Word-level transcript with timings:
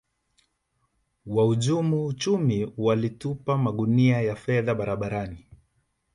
wahujumu 1.25 2.05
uchumi 2.05 2.73
walitupa 2.77 3.57
magunia 3.57 4.21
ya 4.21 4.35
fedha 4.35 4.75
barabarani 4.75 5.45